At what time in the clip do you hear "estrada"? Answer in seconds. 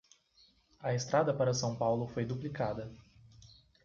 0.95-1.31